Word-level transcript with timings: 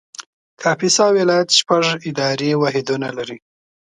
کاپیسا 0.61 1.05
ولایت 1.17 1.49
شپږ 1.59 1.83
اداري 2.09 2.49
واحدونه 2.61 3.07
لري 3.17 3.37